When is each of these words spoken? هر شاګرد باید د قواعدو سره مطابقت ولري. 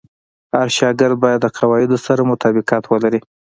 هر 0.53 0.67
شاګرد 0.77 1.17
باید 1.23 1.39
د 1.43 1.47
قواعدو 1.57 1.97
سره 2.05 2.21
مطابقت 2.31 2.83
ولري. 2.87 3.19